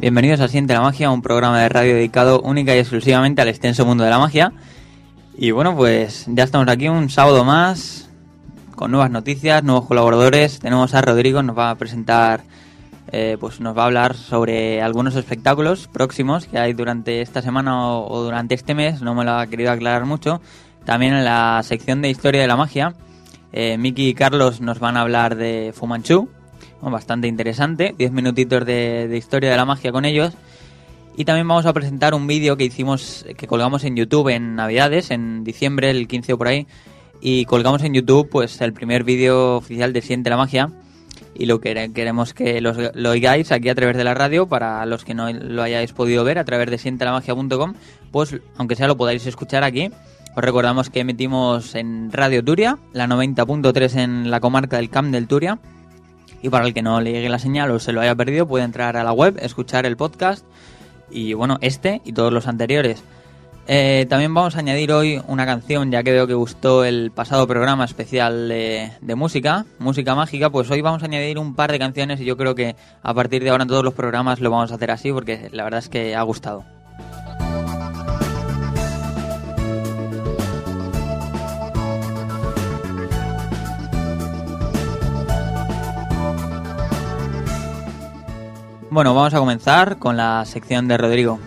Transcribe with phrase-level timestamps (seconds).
[0.00, 3.84] Bienvenidos a Siente la Magia, un programa de radio dedicado única y exclusivamente al extenso
[3.84, 4.50] mundo de la magia.
[5.36, 8.08] Y bueno, pues ya estamos aquí un sábado más,
[8.74, 10.58] con nuevas noticias, nuevos colaboradores.
[10.58, 12.44] Tenemos a Rodrigo, nos va a presentar,
[13.12, 17.86] eh, pues nos va a hablar sobre algunos espectáculos próximos que hay durante esta semana
[17.86, 20.40] o, durante este mes, no me lo ha querido aclarar mucho.
[20.86, 22.94] También en la sección de Historia de la Magia,
[23.52, 26.30] eh, Miki y Carlos nos van a hablar de Fumanchu,
[26.80, 30.32] bastante interesante, 10 minutitos de, historia de la magia con ellos.
[31.16, 35.10] Y también vamos a presentar un vídeo que hicimos, que colgamos en YouTube en Navidades,
[35.10, 36.66] en diciembre, el 15 o por ahí.
[37.20, 40.70] Y colgamos en YouTube pues el primer vídeo oficial de Siente la Magia.
[41.34, 45.04] Y lo que queremos que lo oigáis aquí a través de la radio, para los
[45.04, 47.74] que no lo hayáis podido ver a través de sientelamagia.com,
[48.10, 49.90] pues aunque sea lo podáis escuchar aquí.
[50.36, 55.26] Os recordamos que emitimos en Radio Turia, la 90.3 en la comarca del Camp del
[55.26, 55.58] Turia
[56.42, 58.64] y para el que no le llegue la señal o se lo haya perdido, puede
[58.64, 60.44] entrar a la web, escuchar el podcast
[61.10, 63.02] y bueno, este y todos los anteriores.
[63.66, 67.46] Eh, también vamos a añadir hoy una canción, ya que veo que gustó el pasado
[67.46, 71.78] programa especial de, de, música, música mágica, pues hoy vamos a añadir un par de
[71.78, 74.72] canciones y yo creo que a partir de ahora en todos los programas lo vamos
[74.72, 76.64] a hacer así porque la verdad es que ha gustado.
[88.90, 91.38] Bueno, vamos a comenzar con la sección de Rodrigo.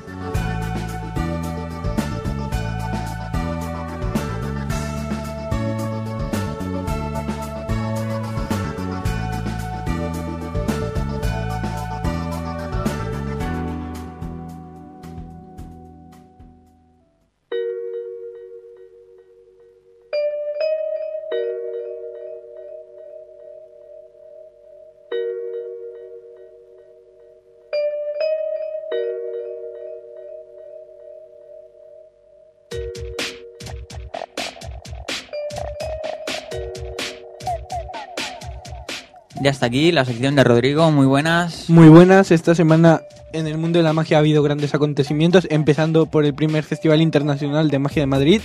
[39.44, 41.70] Ya está aquí la sección de Rodrigo, muy buenas.
[41.70, 43.02] Muy buenas, esta semana
[43.34, 47.02] en el mundo de la magia ha habido grandes acontecimientos, empezando por el primer Festival
[47.02, 48.42] Internacional de Magia de Madrid.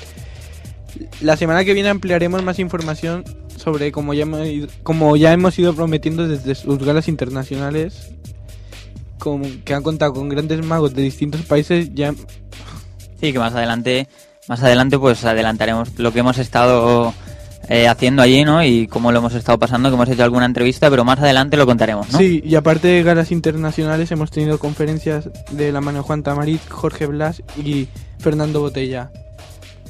[1.20, 3.22] La semana que viene ampliaremos más información
[3.54, 4.48] sobre cómo ya hemos,
[4.82, 8.10] como ya hemos ido prometiendo desde sus galas internacionales,
[9.64, 11.94] que han contado con grandes magos de distintos países.
[11.94, 12.12] Ya...
[13.20, 14.08] Sí, que más adelante,
[14.48, 17.14] más adelante pues adelantaremos lo que hemos estado
[17.68, 18.62] eh, haciendo allí, ¿no?
[18.64, 21.66] Y cómo lo hemos estado pasando, que hemos hecho alguna entrevista, pero más adelante lo
[21.66, 22.18] contaremos, ¿no?
[22.18, 27.06] Sí, y aparte de galas internacionales hemos tenido conferencias de la mano Juan Tamarit, Jorge
[27.06, 29.10] Blas y Fernando Botella.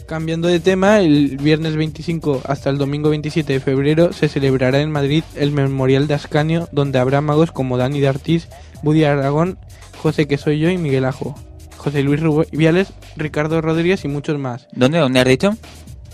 [0.09, 4.91] Cambiando de tema, el viernes 25 hasta el domingo 27 de febrero se celebrará en
[4.91, 8.49] Madrid el Memorial de Ascanio, donde habrá magos como Dani de Artis,
[8.83, 9.59] Buddy Aragón,
[9.99, 11.35] José que soy yo y Miguel Ajo,
[11.77, 14.67] José Luis Rubiales, Ricardo Rodríguez y muchos más.
[14.73, 14.99] ¿Dónde?
[14.99, 15.57] ¿Dónde has dicho?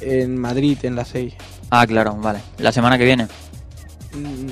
[0.01, 1.35] En Madrid, en la 6.
[1.77, 2.39] Ah, claro, vale.
[2.59, 3.25] ¿La semana que viene?
[4.13, 4.49] Mm,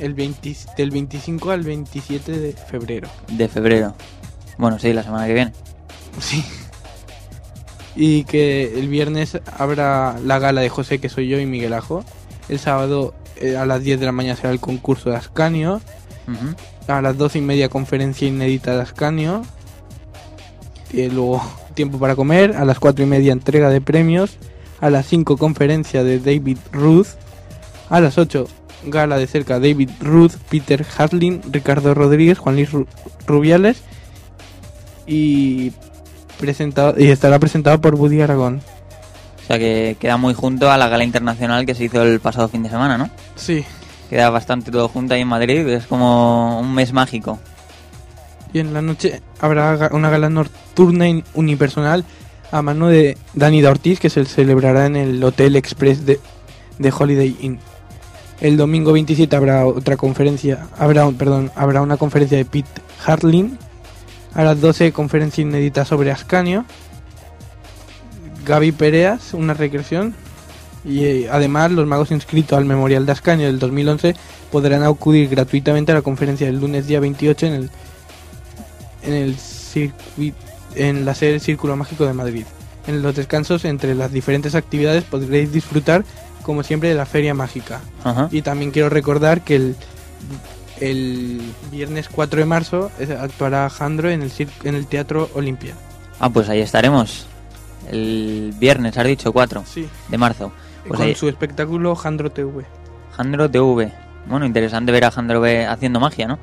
[0.00, 3.08] el 20, del 25 al 27 de febrero.
[3.28, 3.94] De febrero.
[4.58, 5.52] Bueno, sí, la semana que viene.
[6.18, 6.44] Sí.
[7.94, 12.04] Y que el viernes habrá la gala de José, que soy yo, y Miguel Ajo.
[12.48, 15.80] El sábado eh, a las 10 de la mañana será el concurso de Ascanio.
[16.88, 19.42] A las 12 y media conferencia inédita de Ascanio.
[20.92, 21.40] Y luego
[21.74, 22.56] tiempo para comer.
[22.56, 24.38] A las 4 y media entrega de premios
[24.80, 27.08] a las 5 conferencia de David Ruth,
[27.90, 28.46] a las 8
[28.86, 32.70] gala de cerca David Ruth, Peter Harling, Ricardo Rodríguez, Juan Luis
[33.26, 33.82] Rubiales
[35.06, 35.72] y,
[36.38, 38.60] presentado, y estará presentado por Buddy Aragón.
[39.42, 42.48] O sea que queda muy junto a la gala internacional que se hizo el pasado
[42.48, 43.10] fin de semana, ¿no?
[43.36, 43.64] Sí.
[44.08, 47.38] Queda bastante todo junto ahí en Madrid, es como un mes mágico.
[48.52, 52.04] Y en la noche habrá una gala nocturna unipersonal
[52.54, 56.20] a mano de Dani Ortiz que se celebrará en el Hotel Express de,
[56.96, 57.58] Holiday Inn.
[58.40, 63.58] El domingo 27 habrá otra conferencia, habrá, perdón, habrá una conferencia de Pete Hartlin.
[64.34, 66.64] A las 12 conferencia inédita sobre Ascanio.
[68.46, 70.14] Gaby Pereas, una regresión.
[70.84, 74.14] Y eh, además los magos inscritos al Memorial de Ascanio del 2011
[74.52, 77.70] podrán acudir gratuitamente a la conferencia del lunes día 28 en el
[79.02, 79.36] en el
[80.74, 82.44] en la sede del Círculo Mágico de Madrid.
[82.86, 86.04] En los descansos entre las diferentes actividades podréis disfrutar
[86.42, 87.80] como siempre de la Feria Mágica.
[88.04, 88.28] Ajá.
[88.30, 89.76] Y también quiero recordar que el,
[90.80, 91.40] el
[91.70, 92.90] viernes 4 de marzo
[93.20, 94.32] actuará Jandro en el,
[94.64, 95.74] en el Teatro Olimpia.
[96.20, 97.26] Ah, pues ahí estaremos.
[97.90, 99.86] El viernes, has dicho 4 Sí.
[100.08, 100.52] de marzo.
[100.86, 102.64] Pues con ahí, su espectáculo Jandro TV.
[103.16, 103.92] Jandro TV.
[104.26, 106.38] Bueno, interesante ver a Jandro V haciendo magia, ¿no?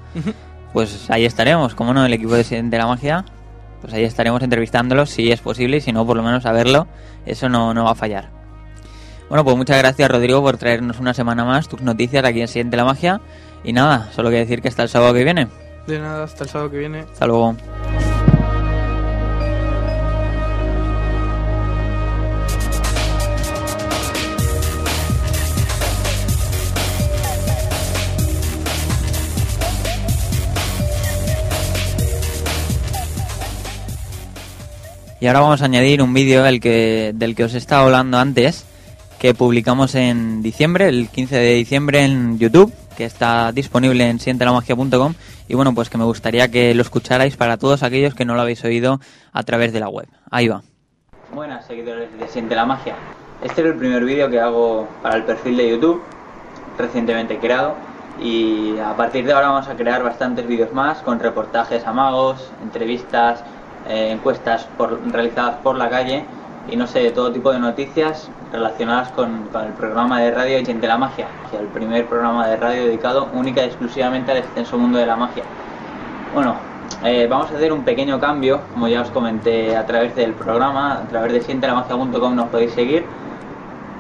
[0.74, 3.26] Pues ahí estaremos, como no, el equipo de, de la magia.
[3.82, 6.88] Pues ahí estaremos entrevistándolo si es posible y si no, por lo menos a verlo.
[7.26, 8.30] Eso no, no va a fallar.
[9.30, 12.78] Bueno, pues muchas gracias, Rodrigo, por traernos una semana más tus noticias aquí en Siguiente
[12.78, 13.22] la Magia.
[13.64, 15.48] Y nada, solo que decir que hasta el sábado que viene.
[15.88, 17.00] De nada, hasta el sábado que viene.
[17.00, 17.56] Hasta luego.
[35.22, 38.66] Y ahora vamos a añadir un vídeo el que, del que os estaba hablando antes,
[39.20, 45.14] que publicamos en diciembre, el 15 de diciembre en YouTube, que está disponible en sientelamagia.com
[45.48, 48.42] y bueno, pues que me gustaría que lo escucharais para todos aquellos que no lo
[48.42, 49.00] habéis oído
[49.32, 50.08] a través de la web.
[50.32, 50.64] Ahí va.
[51.32, 52.96] Buenas seguidores de Siente la Magia.
[53.44, 56.02] Este es el primer vídeo que hago para el perfil de YouTube,
[56.80, 57.76] recientemente creado,
[58.20, 62.52] y a partir de ahora vamos a crear bastantes vídeos más con reportajes a magos,
[62.64, 63.44] entrevistas,
[63.88, 64.68] eh, encuestas
[65.12, 66.26] realizadas por la calle
[66.68, 70.98] y no sé, todo tipo de noticias relacionadas con, el programa de radio Gente la
[70.98, 75.16] Magia, el primer programa de radio dedicado única y exclusivamente al extenso mundo de la
[75.16, 75.44] magia.
[76.34, 76.56] Bueno,
[77.04, 80.94] eh, vamos a hacer un pequeño cambio, como ya os comenté a través del programa,
[81.00, 83.06] a través de sientelamagia.com nos podéis seguir.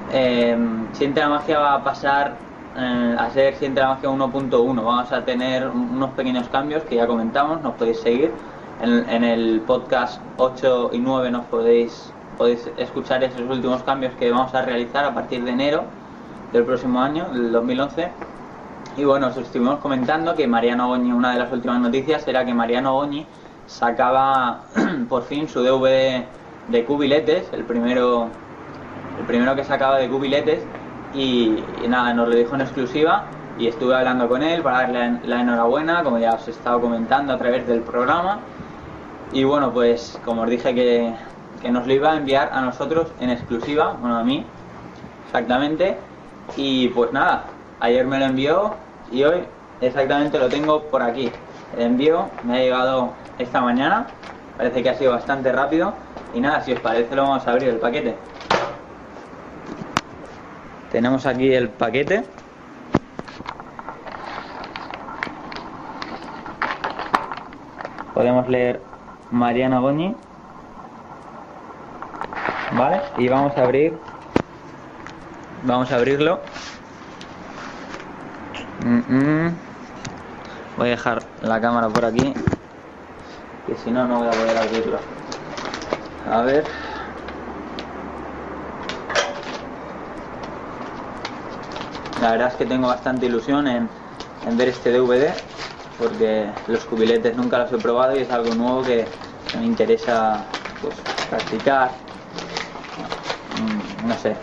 [0.07, 0.57] Eh,
[0.93, 4.83] Siente la Magia va a pasar a ser Siente la Magia 1.1.
[4.83, 8.31] Vamos a tener un- unos pequeños cambios que ya comentamos, nos podéis seguir.
[8.81, 14.31] En, en el podcast 8 y 9 nos podéis, podéis escuchar esos últimos cambios que
[14.31, 15.83] vamos a realizar a partir de enero
[16.51, 18.11] del próximo año, del 2011.
[18.97, 22.55] Y bueno, os estuvimos comentando que Mariano Goñi, una de las últimas noticias era que
[22.55, 23.27] Mariano Goñi
[23.67, 24.61] sacaba
[25.09, 26.25] por fin su DVD
[26.69, 28.29] de cubiletes, el primero,
[29.19, 30.63] el primero que sacaba de cubiletes,
[31.13, 33.25] y, y nada, nos lo dijo en exclusiva
[33.59, 37.33] y estuve hablando con él para darle la enhorabuena, como ya os he estado comentando
[37.33, 38.39] a través del programa.
[39.33, 41.13] Y bueno, pues como os dije que,
[41.61, 44.45] que nos lo iba a enviar a nosotros en exclusiva, bueno, a mí,
[45.25, 45.97] exactamente.
[46.57, 47.45] Y pues nada,
[47.79, 48.73] ayer me lo envió
[49.09, 49.43] y hoy
[49.79, 51.31] exactamente lo tengo por aquí.
[51.77, 54.07] El envío me ha llegado esta mañana,
[54.57, 55.93] parece que ha sido bastante rápido.
[56.33, 58.15] Y nada, si os parece lo vamos a abrir el paquete.
[60.91, 62.25] Tenemos aquí el paquete.
[68.13, 68.90] Podemos leer
[69.31, 70.15] Mariana Goñi.
[72.73, 73.97] Vale, y vamos a abrir.
[75.63, 76.39] Vamos a abrirlo.
[80.77, 82.33] Voy a dejar la cámara por aquí.
[83.67, 84.99] Que si no, no voy a poder abrirlo.
[86.29, 86.65] A ver.
[92.21, 93.89] La verdad es que tengo bastante ilusión en,
[94.47, 95.33] en ver este DVD
[96.01, 99.05] porque los cubiletes nunca los he probado y es algo nuevo que
[99.57, 100.45] me interesa
[100.81, 100.95] pues,
[101.29, 101.91] practicar.
[104.05, 104.35] No sé,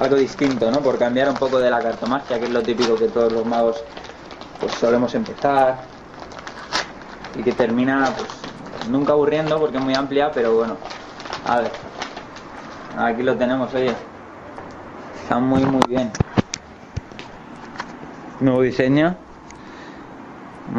[0.00, 0.80] algo distinto, ¿no?
[0.80, 3.82] Por cambiar un poco de la cartomagia, que es lo típico que todos los magos
[4.60, 5.78] pues solemos empezar
[7.36, 8.28] y que termina pues
[8.90, 10.76] nunca aburriendo porque es muy amplia, pero bueno,
[11.46, 11.70] a ver,
[12.96, 13.94] aquí lo tenemos, oye,
[15.22, 16.10] está muy muy bien.
[18.40, 19.27] Nuevo diseño.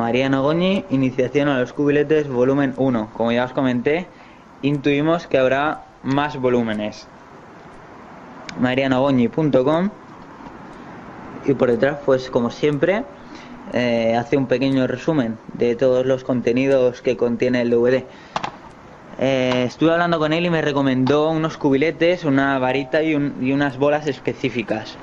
[0.03, 3.09] Mariano Goñi, iniciación a los cubiletes, volumen 1.
[3.13, 4.07] Como ya os comenté,
[4.61, 7.05] intuimos que habrá más volúmenes.
[8.61, 9.89] marianogoñi.com
[11.45, 13.03] y por detrás, pues como siempre,
[13.73, 18.05] eh, hace un pequeño resumen de todos los contenidos que contiene el DVD.
[19.19, 23.51] Eh, estuve hablando con él y me recomendó unos cubiletes, una varita y, un- y
[23.51, 24.95] unas bolas específicas.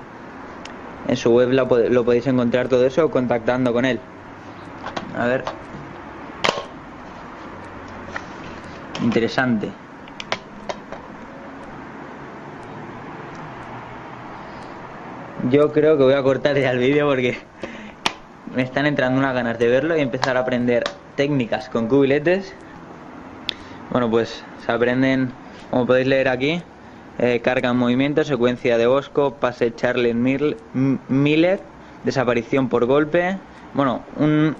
[1.07, 4.00] En su web lo, lo podéis encontrar todo eso contactando con él.
[5.16, 5.44] A ver.
[9.02, 9.70] Interesante.
[15.50, 17.38] yo creo que voy a cortar ya el vídeo porque
[18.54, 22.54] me están entrando unas ganas de verlo y empezar a aprender técnicas con cubiletes.
[23.90, 25.30] Bueno, pues se aprenden,
[25.70, 26.62] como podéis leer aquí,
[27.18, 31.61] eh, carga en movimiento, secuencia de Bosco, pase Charlie Miller,
[32.04, 33.38] desaparición por golpe.
[33.75, 34.56] Bueno, un,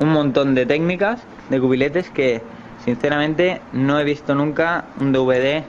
[0.00, 2.42] un montón de técnicas de cubiletes que
[2.84, 5.62] sinceramente no he visto nunca un DVD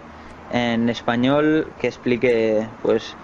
[0.51, 3.15] en español que explique pues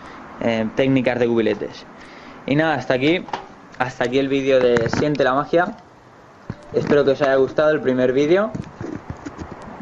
[0.42, 1.86] eh, técnicas de cubiletes.
[2.46, 3.26] Y nada, hasta aquí,
[3.80, 5.76] hasta aquí el vídeo de Siente la magia.
[6.74, 8.52] Espero que os haya gustado el primer vídeo.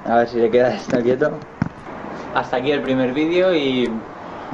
[0.05, 1.31] A ver si se queda esto quieto.
[2.35, 3.89] Hasta aquí el primer vídeo y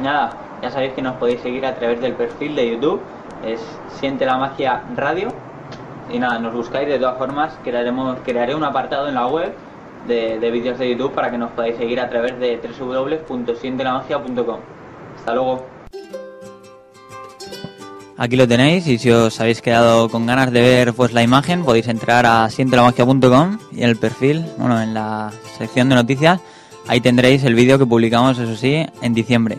[0.02, 3.02] nada, ya sabéis que nos podéis seguir a través del perfil de YouTube.
[3.46, 3.62] Es
[4.00, 5.34] Siente la magia radio.
[6.12, 9.54] Y nada, nos buscáis de todas formas, crearé un apartado en la web
[10.08, 14.60] de, de vídeos de YouTube para que nos podáis seguir a través de www.sientelamagia.com.
[15.18, 15.66] Hasta luego.
[18.18, 21.64] Aquí lo tenéis y si os habéis quedado con ganas de ver pues la imagen
[21.64, 26.40] podéis entrar a sientelamagia.com y en el perfil, bueno, en la sección de noticias,
[26.88, 29.58] ahí tendréis el vídeo que publicamos, eso sí, en diciembre.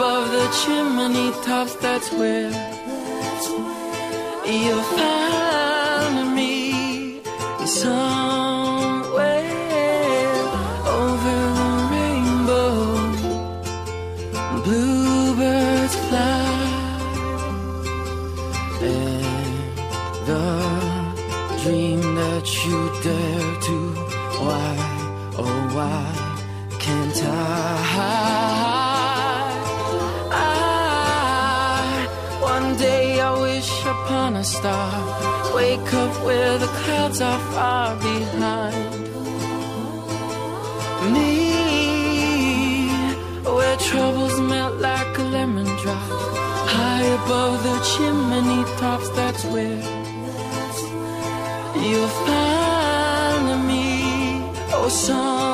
[0.00, 2.48] above the chimney tops, that's where
[4.46, 7.20] you found me.
[7.66, 8.29] Somewhere.
[36.24, 38.92] where the clouds are far behind
[41.12, 41.30] me,
[43.42, 46.08] where troubles melt like a lemon drop.
[46.76, 49.82] High above the chimney tops, that's where
[51.84, 53.86] you'll find me.
[54.72, 55.49] Oh, son.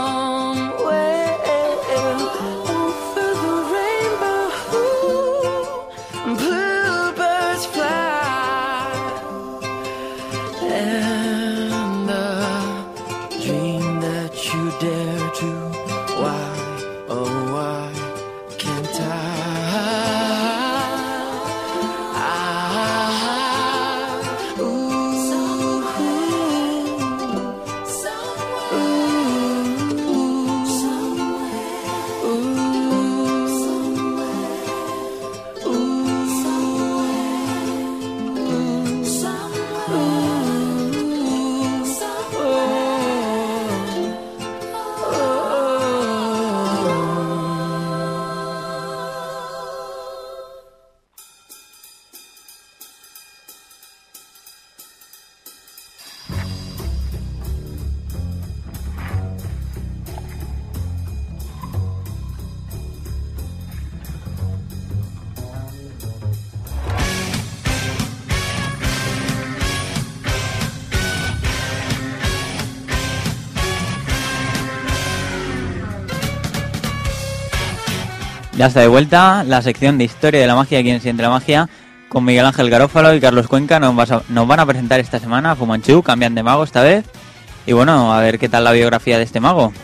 [78.57, 81.29] Ya está de vuelta la sección de historia de la magia aquí en Siente la
[81.29, 81.69] Magia
[82.09, 86.35] con Miguel Ángel Garófalo y Carlos Cuenca nos, van a presentar esta semana Fumanchu, cambian
[86.35, 87.05] de mago esta vez.
[87.67, 89.75] Y bueno, a ver qué tal la biografía de este mago.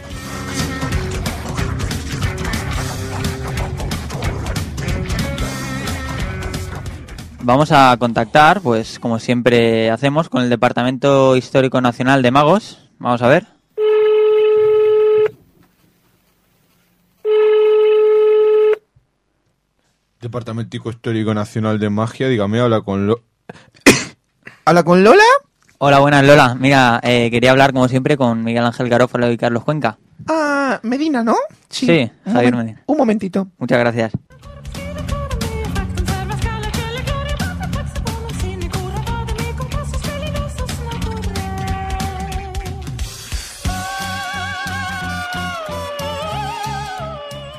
[7.43, 12.89] Vamos a contactar, pues como siempre hacemos, con el Departamento Histórico Nacional de Magos.
[12.99, 13.62] Vamos a ver.
[20.23, 23.25] Departamento Histórico Nacional de Magia, dígame, habla con Lo...
[24.65, 25.25] ¿Habla con Lola?
[25.79, 26.55] Hola, buenas Lola.
[26.55, 29.99] Mira, eh, quería hablar como siempre con Miguel Ángel Garófalo y Carlos Cuenca.
[30.29, 31.35] Ah, Medina, ¿no?
[31.69, 32.83] Sí, un Javier Medina.
[32.87, 33.49] Un momentito.
[33.59, 34.13] Muchas gracias.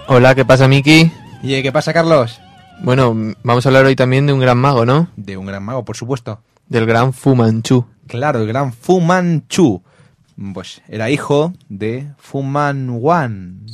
[0.08, 1.12] Hola, ¿qué pasa, Miki?
[1.42, 2.40] ¿Y qué pasa, Carlos?
[2.82, 5.10] Bueno, vamos a hablar hoy también de un gran mago, ¿no?
[5.16, 6.40] De un gran mago, por supuesto.
[6.68, 7.86] Del gran Fu Manchu.
[8.08, 9.82] Claro, el gran Fu Manchu.
[10.54, 13.66] Pues era hijo de Fu Man Wan.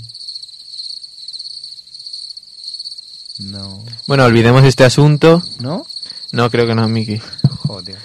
[3.39, 3.83] No.
[4.07, 5.41] Bueno, olvidemos este asunto.
[5.59, 5.85] ¿No?
[6.31, 7.19] No, creo que no, Miki.
[7.67, 7.97] Joder.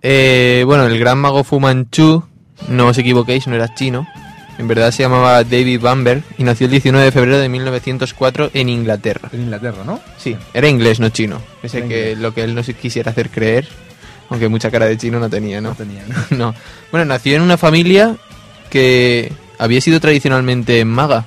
[0.00, 2.24] Eh, bueno, el gran mago Fu Manchu,
[2.68, 4.06] no os equivoquéis, no era chino.
[4.58, 8.68] En verdad se llamaba David Bamberg y nació el 19 de febrero de 1904 en
[8.68, 9.28] Inglaterra.
[9.32, 9.98] En Inglaterra, ¿no?
[10.18, 11.40] Sí, era inglés, no chino.
[11.62, 12.18] Ese Era que inglés.
[12.18, 13.66] lo que él nos quisiera hacer creer,
[14.28, 15.70] aunque mucha cara de chino no tenía, ¿no?
[15.70, 16.14] No tenía, ¿no?
[16.36, 16.54] No.
[16.90, 18.16] Bueno, nació en una familia
[18.70, 21.24] que había sido tradicionalmente maga.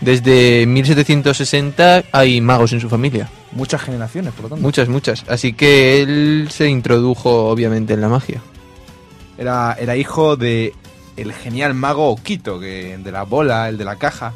[0.00, 3.28] Desde 1760 hay magos en su familia.
[3.52, 4.62] Muchas generaciones, por lo tanto.
[4.62, 5.24] Muchas, muchas.
[5.28, 8.42] Así que él se introdujo obviamente en la magia.
[9.38, 10.74] Era, era hijo de
[11.16, 14.32] el genial mago Okito, que de la bola, el de la caja.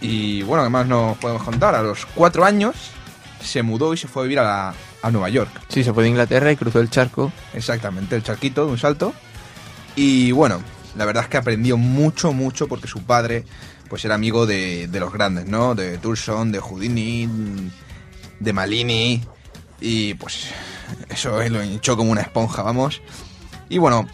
[0.00, 2.74] Y bueno, además nos podemos contar, a los cuatro años
[3.42, 5.50] se mudó y se fue a vivir a, la- a Nueva York.
[5.68, 7.32] Sí, se fue de Inglaterra y cruzó el charco.
[7.54, 9.12] Exactamente, el charquito de un salto.
[9.96, 10.62] Y bueno,
[10.96, 13.44] la verdad es que aprendió mucho, mucho porque su padre
[13.88, 15.74] pues era amigo de, de los grandes, ¿no?
[15.74, 17.28] De Turson, de Houdini,
[18.38, 19.22] de Malini.
[19.80, 20.48] Y pues
[21.08, 23.00] eso lo hinchó como una esponja, vamos.
[23.68, 24.06] Y bueno,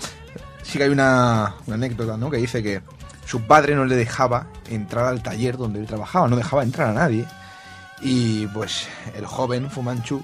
[0.67, 2.31] sí que hay una, una anécdota, ¿no?
[2.31, 2.81] Que dice que
[3.25, 6.93] su padre no le dejaba entrar al taller donde él trabajaba, no dejaba entrar a
[6.93, 7.25] nadie.
[8.03, 10.23] Y pues el joven Fumanchu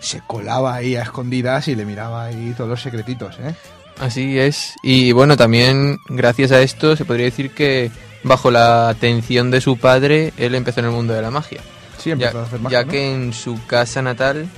[0.00, 3.54] se colaba ahí a escondidas y le miraba ahí todos los secretitos, ¿eh?
[4.00, 4.74] Así es.
[4.82, 7.90] Y bueno, también gracias a esto se podría decir que
[8.24, 11.60] bajo la atención de su padre, él empezó en el mundo de la magia.
[11.98, 12.90] Sí, Ya, empezó a hacer magia, ya ¿no?
[12.90, 14.48] que en su casa natal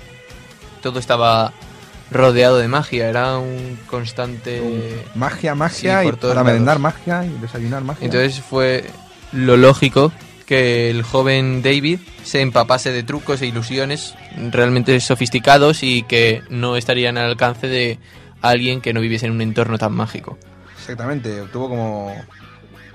[0.83, 1.53] todo estaba
[2.11, 5.05] rodeado de magia, era un constante...
[5.15, 8.05] Magia, magia, Sí, y para merendar magia y desayunar magia.
[8.05, 8.85] Entonces fue
[9.33, 10.13] lo lógico
[10.47, 14.15] que el joven David se empapase de trucos e ilusiones
[14.53, 17.99] realmente sofisticados y que no estarían al alcance de
[18.43, 20.39] alguien que no viviese en un entorno tan mágico.
[20.79, 22.15] Exactamente, tuvo como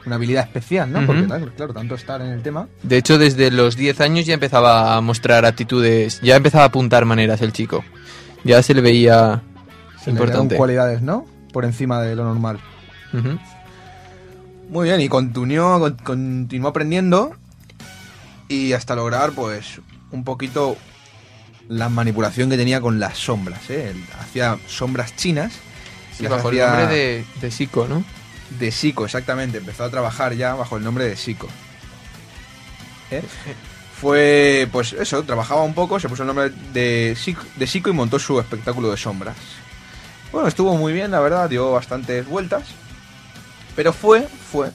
[0.05, 0.99] una habilidad especial, ¿no?
[0.99, 1.07] Ujú.
[1.07, 2.67] Porque, claro, claro, tanto estar en el tema.
[2.83, 7.05] De hecho, desde los 10 años ya empezaba a mostrar actitudes, ya empezaba a apuntar
[7.05, 7.83] maneras el chico.
[8.43, 9.41] Ya se le veía
[9.99, 10.55] se le importante.
[10.57, 11.25] cualidades, ¿no?
[11.53, 12.59] Por encima de lo normal.
[14.69, 17.35] Muy bien, y continuó, con- continuó aprendiendo
[18.47, 20.77] y hasta lograr, pues, un poquito
[21.67, 23.93] la manipulación que tenía con las sombras, ¿eh?
[24.19, 25.53] Hacía sombras chinas.
[26.17, 28.03] Sí, bajo el hacía nombre de, de Sico, ¿no?
[28.59, 29.59] de Sico, exactamente.
[29.59, 31.47] Empezó a trabajar ya bajo el nombre de Sico.
[33.11, 33.21] ¿Eh?
[34.01, 37.93] Fue, pues eso, trabajaba un poco, se puso el nombre de Sico, de Sico y
[37.93, 39.37] montó su espectáculo de sombras.
[40.31, 42.63] Bueno, estuvo muy bien, la verdad, dio bastantes vueltas.
[43.75, 44.71] Pero fue, fue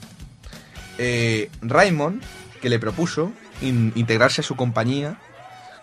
[0.98, 2.22] eh, Raymond
[2.62, 5.18] que le propuso in- integrarse a su compañía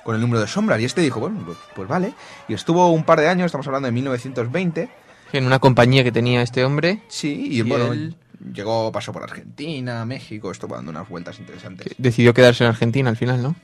[0.06, 0.80] con el número de sombras.
[0.80, 2.14] Y este dijo, bueno, pues, pues vale.
[2.48, 4.90] Y estuvo un par de años, estamos hablando de 1920.
[5.34, 8.16] En una compañía que tenía este hombre, Sí, y, Y bueno, él-
[8.52, 11.94] llegó, pasó por Argentina, México, estuvo dando unas vueltas interesantes.
[11.98, 13.56] decidió quedarse en Argentina al final, ¿no?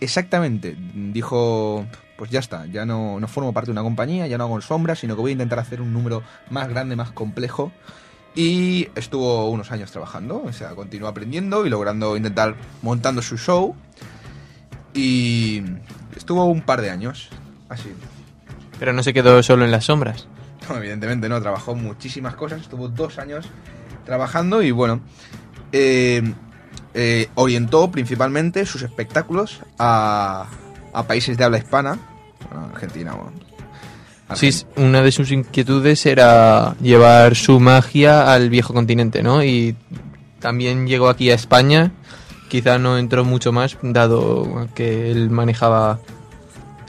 [0.00, 0.76] Exactamente,
[1.12, 1.84] dijo,
[2.16, 5.00] pues ya está, ya no, no formo parte de una compañía, ya no hago sombras,
[5.00, 7.72] sino que voy a intentar hacer un número más grande, más complejo.
[8.36, 13.76] Y estuvo unos años trabajando, o sea, continuó aprendiendo y logrando intentar montando su show.
[14.92, 15.62] Y
[16.16, 17.28] estuvo un par de años,
[17.68, 17.92] así.
[18.78, 20.26] Pero no se quedó solo en las sombras.
[20.68, 23.46] No, evidentemente no, trabajó muchísimas cosas, estuvo dos años
[24.04, 25.00] trabajando y bueno,
[25.72, 26.22] eh,
[26.94, 30.46] eh, orientó principalmente sus espectáculos a,
[30.92, 31.98] a países de habla hispana,
[32.72, 33.14] Argentina,
[34.34, 39.44] Sí, una de sus inquietudes era llevar su magia al viejo continente, ¿no?
[39.44, 39.76] Y
[40.40, 41.92] también llegó aquí a España.
[42.48, 46.00] Quizá no entró mucho más, dado que él manejaba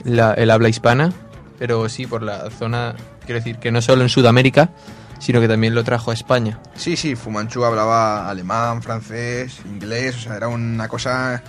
[0.04, 1.12] la- el habla hispana,
[1.58, 2.94] pero sí por la zona,
[3.26, 4.70] quiero decir, que no solo en Sudamérica,
[5.18, 6.60] sino que también lo trajo a España.
[6.74, 11.42] Sí, sí, Fu Manchu hablaba alemán, francés, inglés, o sea, era una cosa...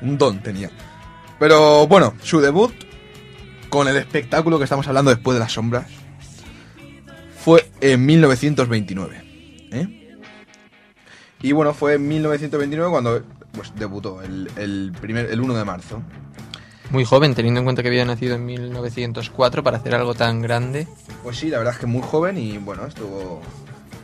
[0.00, 0.70] Un don tenía.
[1.38, 2.72] Pero bueno, su debut
[3.68, 5.86] con el espectáculo que estamos hablando después de las sombras
[7.38, 9.68] fue en 1929.
[9.72, 10.18] ¿eh?
[11.40, 16.02] Y bueno, fue en 1929 cuando pues, debutó, el, el, primer, el 1 de marzo.
[16.90, 20.88] Muy joven, teniendo en cuenta que había nacido en 1904 para hacer algo tan grande.
[21.22, 23.42] Pues sí, la verdad es que muy joven y bueno, estuvo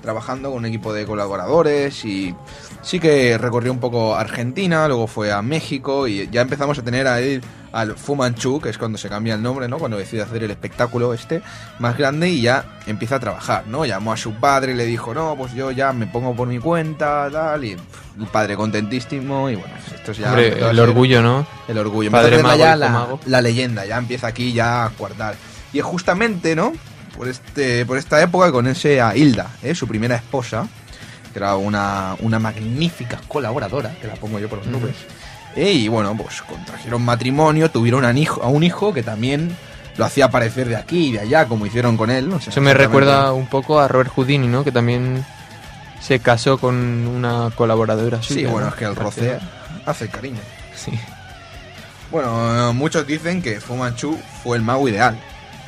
[0.03, 2.35] trabajando con un equipo de colaboradores y
[2.83, 7.09] sí que recorrió un poco Argentina, luego fue a México y ya empezamos a tener
[7.09, 7.41] a ir
[7.75, 9.79] al Fu Manchu, que es cuando se cambia el nombre, ¿no?
[9.79, 11.43] Cuando decide hacer el espectáculo este
[11.81, 13.85] más grande y ya empieza a trabajar, ¿no?
[13.85, 16.61] Llamó a su padre y le dijo, no, pues yo ya me pongo por mi
[16.61, 20.29] cuenta, tal, y pff, el padre contentísimo y bueno, pues esto es ya...
[20.29, 21.47] Hombre, el orgullo, ¿no?
[21.67, 22.13] el orgullo.
[22.13, 23.21] Padre mago, ya la, mago.
[23.27, 25.35] la leyenda, ya empieza aquí ya a cuartar.
[25.73, 26.73] Y es justamente, ¿no?
[27.17, 29.75] Por este, por esta época con ese a Hilda, ¿eh?
[29.75, 30.69] su primera esposa,
[31.33, 34.95] que era una, una magnífica colaboradora, que la pongo yo por los nubes.
[35.57, 39.57] Eh, y bueno, pues contrajeron matrimonio, tuvieron un hijo, a un hijo que también
[39.97, 42.33] lo hacía aparecer de aquí y de allá, como hicieron con él.
[42.33, 44.65] o sea, Eso me recuerda un poco a Robert Houdini, ¿no?
[44.65, 45.25] Que también
[46.01, 46.75] se casó con
[47.07, 48.51] una colaboradora Sí, suya.
[48.51, 48.73] bueno, ¿no?
[48.73, 49.39] es que el roce
[49.87, 50.41] hace cariño.
[50.75, 50.91] Sí.
[52.11, 55.19] Bueno, muchos dicen que Fu Manchu fue el mago ideal,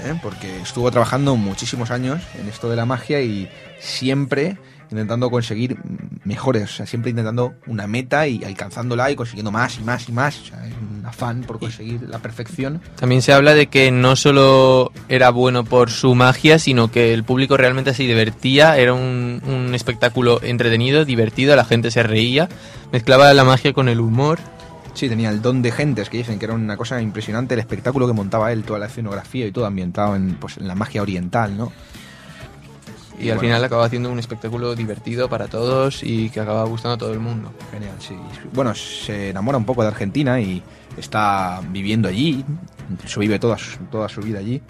[0.04, 0.14] ¿eh?
[0.22, 3.48] porque estuvo trabajando muchísimos años en esto de la magia y
[3.80, 4.56] siempre
[4.90, 5.76] intentando conseguir
[6.24, 10.12] mejores, o sea, siempre intentando una meta y alcanzándola y consiguiendo más y más y
[10.12, 12.80] más, o sea, hay un afán por conseguir la perfección.
[12.96, 17.24] También se habla de que no solo era bueno por su magia, sino que el
[17.24, 22.48] público realmente se divertía, era un, un espectáculo entretenido, divertido, la gente se reía,
[22.92, 24.38] mezclaba la magia con el humor.
[24.94, 28.06] Sí, tenía el don de gentes que dicen que era una cosa impresionante el espectáculo
[28.06, 31.54] que montaba él, toda la escenografía y todo ambientado en, pues, en la magia oriental,
[31.56, 31.70] ¿no?
[33.18, 33.40] Y, al bueno.
[33.40, 37.20] final acaba haciendo un espectáculo divertido para todos y que acaba gustando a todo el
[37.20, 37.52] mundo.
[37.70, 38.14] Genial, sí.
[38.52, 40.62] Bueno, se enamora un poco de Argentina y
[40.96, 42.44] está viviendo allí,
[42.90, 44.60] incluso vive toda su, toda su vida allí.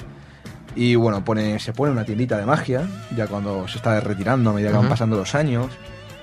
[0.77, 4.53] Y bueno, pone, se pone una tiendita de magia, ya cuando se está retirando a
[4.53, 5.73] medida que van pasando los años.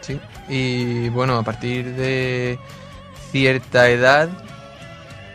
[0.02, 0.20] Sí.
[0.48, 2.60] Y bueno, a partir de
[3.32, 4.30] cierta edad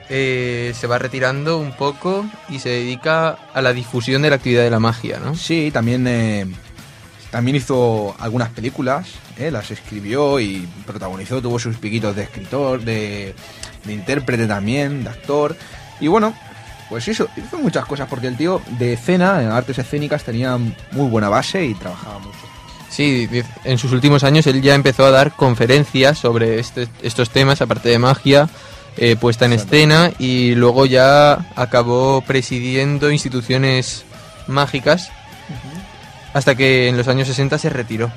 [0.09, 4.63] eh, se va retirando un poco y se dedica a la difusión de la actividad
[4.63, 5.35] de la magia, ¿no?
[5.35, 6.47] Sí, también, eh,
[7.31, 9.07] también hizo algunas películas,
[9.39, 13.35] eh, las escribió y protagonizó, tuvo sus piquitos de escritor, de,
[13.85, 15.57] de intérprete también, de actor.
[16.01, 16.35] Y bueno,
[16.89, 21.09] pues hizo, hizo muchas cosas porque el tío de escena, en artes escénicas, tenía muy
[21.09, 22.39] buena base y trabajaba mucho.
[22.91, 23.29] Sí,
[23.65, 27.91] en sus últimos años él ya empezó a dar conferencias sobre este- estos temas, aparte
[27.91, 28.49] de magia,
[28.97, 34.05] eh, puesta en escena, y luego ya acabó presidiendo instituciones
[34.47, 35.11] mágicas
[36.39, 38.11] hasta que en los años 60 se retiró.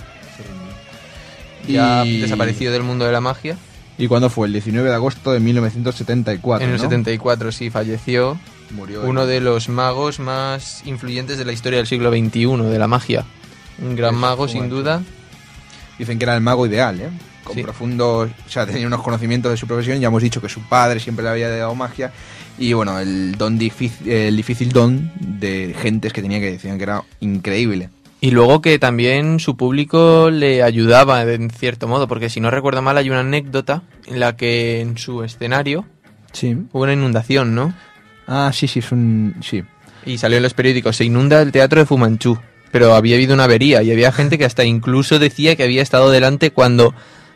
[1.67, 3.57] Ya Y- desapareció del mundo de la magia.
[3.97, 4.47] ¿Y cuándo fue?
[4.47, 6.65] El 19 de agosto de 1974.
[6.65, 6.83] en el ¿no?
[6.83, 8.39] 74 sí falleció
[8.71, 12.87] Murió uno de los magos más influyentes de la historia del siglo XXI, de la
[12.87, 13.25] magia.
[13.81, 15.01] Un gran mago, sin duda.
[15.99, 17.09] Dicen que era el mago ideal, ¿eh?
[17.43, 17.63] Con Sí.
[17.63, 18.29] profundos.
[18.47, 19.99] O sea, tenía unos conocimientos de su profesión.
[19.99, 22.11] Ya hemos dicho que su padre siempre le había dado magia.
[22.57, 26.83] Y bueno, el don difícil, el difícil don de gentes que tenía que decían que
[26.83, 27.89] era increíble.
[28.23, 32.81] Y luego que también su público le ayudaba en cierto modo, porque si no recuerdo
[32.83, 35.85] mal hay una anécdota en la que en su escenario
[36.31, 36.55] Sí.
[36.71, 37.73] hubo una inundación, ¿no?
[38.27, 39.35] Ah, sí, sí, es un.
[39.41, 39.63] Sí.
[40.05, 42.37] Y salió en los periódicos, se inunda el teatro de Fumanchu,
[42.71, 46.11] pero había habido una avería y había gente que hasta incluso decía que había estado
[46.11, 46.93] delante cuando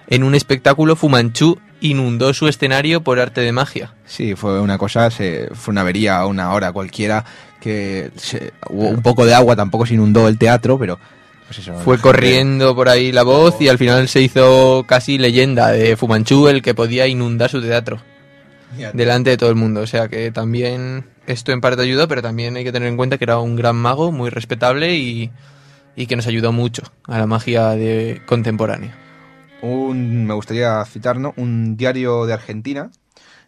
[0.08, 3.94] en un espectáculo Fumanchu inundó su escenario por arte de magia.
[4.06, 7.26] Sí, fue una cosa, se, fue una avería a una hora cualquiera
[7.66, 11.00] que se- hubo un poco de agua, tampoco se inundó el teatro, pero
[11.48, 15.18] pues eso, Fue gente- corriendo por ahí la voz y al final se hizo casi
[15.18, 18.00] leyenda de Fumanchu, el que podía inundar su teatro
[18.94, 19.82] delante de todo el mundo.
[19.82, 23.18] O sea que también esto en parte ayudó, pero también hay que tener en cuenta
[23.18, 25.32] que era un gran mago, muy respetable y,
[25.96, 28.96] y que nos ayudó mucho a la magia de, contemporánea.
[29.62, 31.34] Un, me gustaría citar, ¿no?
[31.38, 32.92] Un diario de Argentina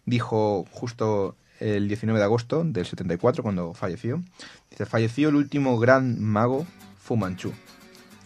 [0.05, 4.21] dijo justo el 19 de agosto del 74, cuando falleció,
[4.69, 6.65] dice, falleció el último gran mago
[7.01, 7.53] Fu Manchu.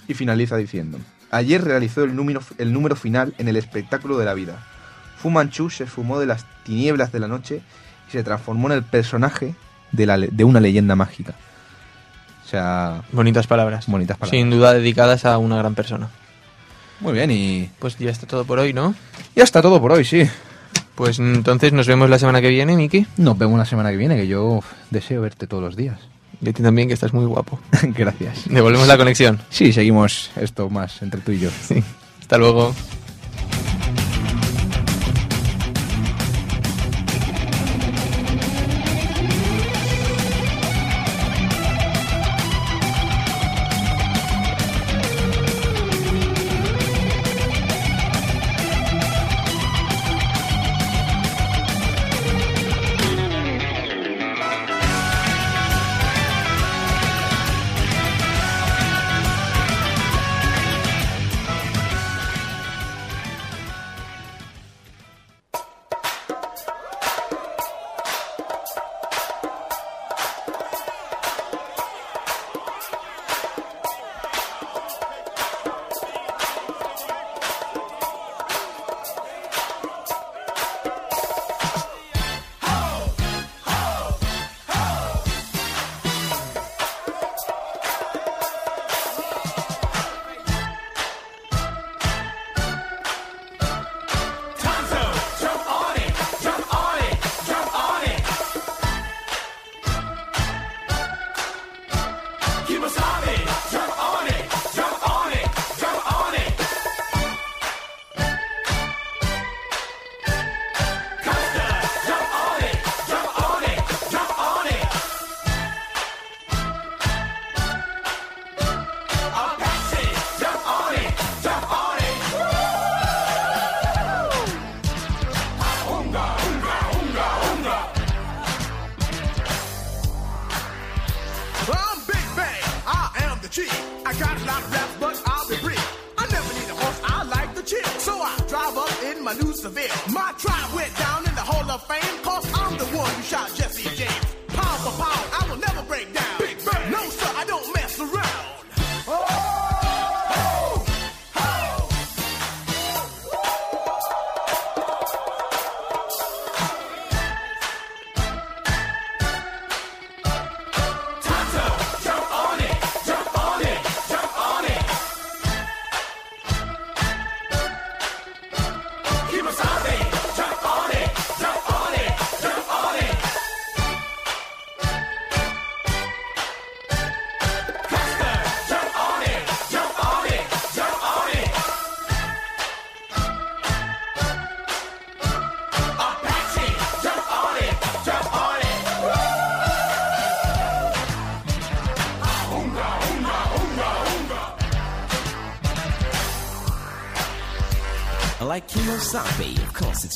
[0.08, 0.98] Y finaliza diciendo,
[1.30, 4.66] ayer realizó el número, el número final en el espectáculo de la vida.
[5.18, 7.62] Fu Manchu se esfumó de las tinieblas de la noche
[8.08, 9.56] y se transformó en el personaje
[9.92, 11.36] de, la, de una leyenda mágica.
[12.44, 13.88] O sea, Bonitas palabras.
[13.88, 14.38] bonitas palabras.
[14.38, 16.10] Sin duda dedicadas a una gran persona.
[17.00, 18.94] Muy bien, y Pues ya está todo por hoy, ¿no?
[19.36, 20.24] ya está todo por hoy, sí.
[21.02, 23.08] Pues entonces nos vemos la semana que viene, Miki.
[23.18, 24.60] Nos vemos la semana que viene, que yo
[24.92, 25.98] deseo verte todos los días.
[26.40, 27.60] Y a ti también, que estás muy guapo.
[27.82, 28.44] Gracias.
[28.48, 29.42] Devolvemos la conexión.
[29.50, 31.50] Sí, seguimos esto más entre tú y yo.
[31.68, 31.84] Sí.
[32.20, 32.76] Hasta luego.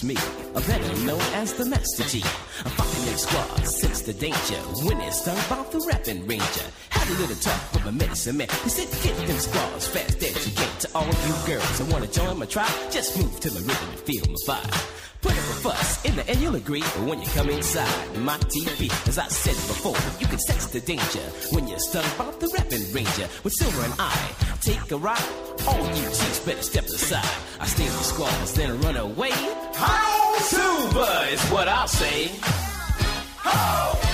[0.06, 0.16] Me,
[0.54, 2.24] a better known as the Master G.
[2.64, 4.60] I'm fucking in squad, sense the danger.
[4.86, 6.66] When it's done about the rapping ranger.
[6.90, 8.48] Had a little talk with my medicine man.
[8.64, 11.80] He said, get them squads fast as you get to all you girls.
[11.80, 12.72] that wanna join my tribe?
[12.92, 14.92] Just move to the rhythm and feel my vibe.
[15.22, 18.38] Put up a fuss, in the end you'll agree but when you come inside my
[18.54, 18.92] TV.
[19.08, 22.94] As I said before, you can sense the danger when you're stung by the rapping
[22.94, 23.28] ranger.
[23.44, 24.16] With Silver and I,
[24.62, 25.18] take a ride.
[25.68, 27.26] All you chicks better step aside.
[27.60, 29.65] I stay with squads, then run away.
[29.78, 32.28] How Silver is what I'll say.
[32.28, 34.05] Hit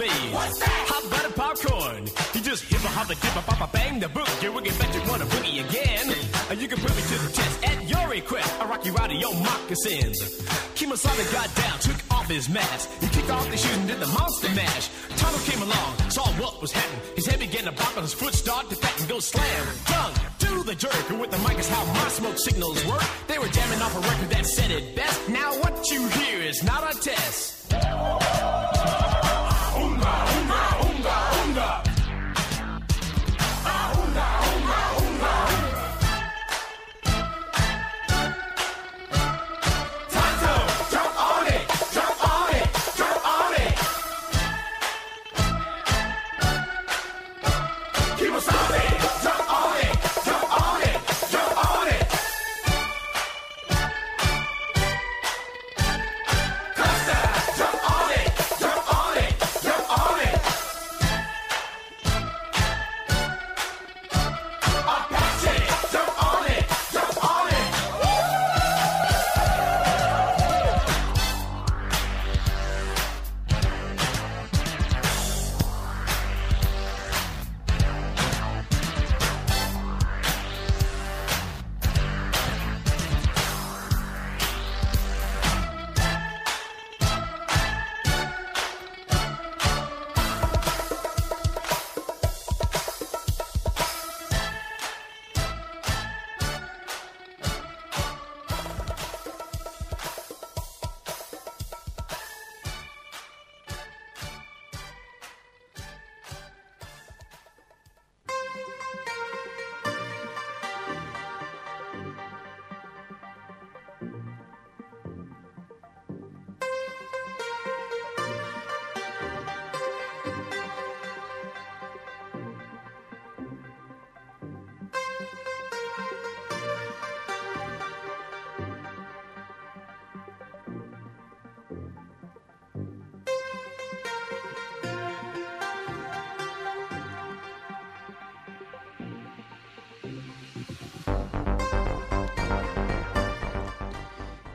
[0.00, 0.08] me.
[0.32, 0.84] What's that?
[0.88, 2.08] Hot butter popcorn.
[2.32, 4.48] You just hip hop a dip pop a bang the boogie.
[4.54, 6.08] Wiggy bet you wanna boogie again.
[6.48, 8.48] And you can put me to the test at your request.
[8.60, 10.40] I rock you out of your moccasins.
[10.76, 12.88] Kemosabe got down, took off his mask.
[13.02, 14.88] He kicked off the shoes and did the monster mash.
[15.20, 17.02] Tonto came along, saw what was happening.
[17.14, 19.64] His head began to bop and his foot started to and go slam.
[19.84, 21.04] Dunk, do the jerk.
[21.10, 23.04] And with the mic is how my smoke signals work.
[23.28, 25.28] They were jamming off a record that said it best.
[25.28, 27.60] Now what you hear is not a test.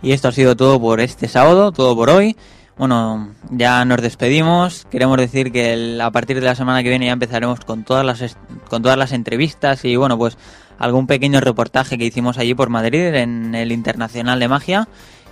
[0.06, 2.36] Y esto ha sido todo por este sábado, todo por hoy.
[2.78, 4.86] Bueno, ya nos despedimos.
[4.92, 8.38] Queremos decir que a partir de la semana que viene ya empezaremos con todas las
[8.70, 10.38] con todas las entrevistas y bueno, pues
[10.78, 14.88] algún pequeño reportaje que hicimos allí por Madrid en el Internacional de Magia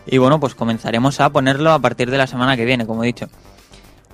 [0.08, 3.08] y bueno, pues comenzaremos a ponerlo a partir de la semana que viene, como he
[3.08, 3.28] dicho.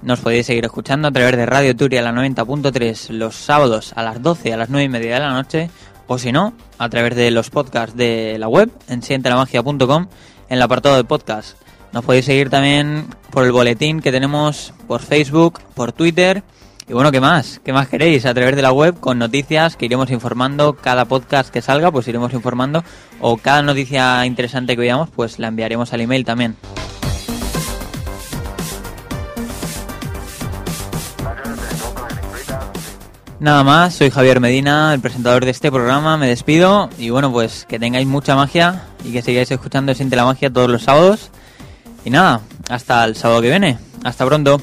[0.01, 4.21] Nos podéis seguir escuchando a través de Radio Turia la 90.3 los sábados a las
[4.21, 5.69] 12 a las 9 y media de la noche
[6.07, 10.07] o si no, a través de los podcasts de la web en sientelamagia.com
[10.49, 11.57] en el apartado de podcast.
[11.91, 16.43] Nos podéis seguir también por el boletín que tenemos por Facebook, por Twitter
[16.89, 17.61] y bueno, ¿qué más?
[17.63, 18.25] ¿Qué más queréis?
[18.25, 22.07] A través de la web con noticias que iremos informando cada podcast que salga, pues
[22.07, 22.83] iremos informando
[23.21, 26.55] o cada noticia interesante que veamos, pues la enviaremos al email también.
[33.39, 37.65] Nada más, soy Javier Medina, el presentador de este programa, me despido y bueno, pues
[37.69, 41.31] que tengáis mucha magia y que sigáis escuchando Siente la Magia todos los sábados.
[42.03, 43.77] Y nada, hasta el sábado que viene.
[44.03, 44.59] Hasta pronto.